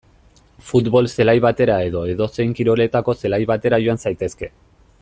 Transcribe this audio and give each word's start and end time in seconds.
Futbol 0.69 1.09
zelai 1.17 1.35
batera 1.45 1.75
edo 1.89 2.01
edozein 2.13 2.57
kiroletako 2.61 3.15
zelai 3.25 3.41
batera 3.53 3.81
joan 3.85 4.03
zaitezke. 4.07 4.51